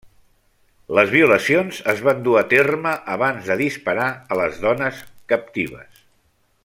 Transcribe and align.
Les 0.99 1.11
violacions 1.15 1.81
es 1.93 2.01
van 2.07 2.23
dur 2.27 2.33
a 2.41 2.43
terme 2.55 2.93
abans 3.17 3.51
de 3.51 3.59
disparar 3.61 4.09
a 4.33 4.39
les 4.41 4.59
dones 4.65 5.05
captives. 5.35 6.03